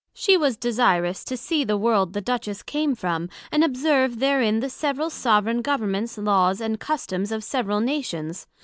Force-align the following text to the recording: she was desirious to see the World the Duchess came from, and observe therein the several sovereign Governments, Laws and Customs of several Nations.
she 0.15 0.35
was 0.35 0.57
desirious 0.57 1.23
to 1.23 1.37
see 1.37 1.63
the 1.63 1.77
World 1.77 2.13
the 2.13 2.21
Duchess 2.21 2.63
came 2.63 2.95
from, 2.95 3.29
and 3.51 3.63
observe 3.63 4.17
therein 4.17 4.59
the 4.59 4.67
several 4.67 5.11
sovereign 5.11 5.61
Governments, 5.61 6.17
Laws 6.17 6.59
and 6.59 6.79
Customs 6.79 7.31
of 7.31 7.43
several 7.43 7.81
Nations. 7.81 8.47